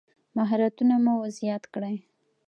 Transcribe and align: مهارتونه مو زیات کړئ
مهارتونه 0.37 0.95
مو 1.03 1.15
زیات 1.37 1.63
کړئ 1.73 1.97